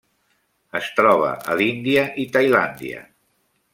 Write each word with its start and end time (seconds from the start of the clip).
Es 0.79 0.87
troba 0.99 1.29
a 1.53 1.57
l'Índia 1.59 2.07
i 2.25 2.29
Tailàndia. 2.37 3.05